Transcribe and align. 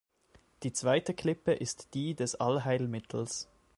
Die 0.63 0.73
zweite 0.73 1.13
Klippe 1.13 1.53
ist 1.53 1.93
die 1.93 2.15
des 2.15 2.33
Allheilmittels. 2.33 3.47